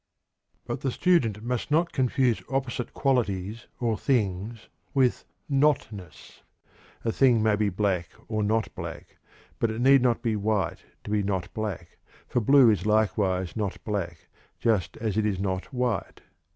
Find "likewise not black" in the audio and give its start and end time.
12.87-14.27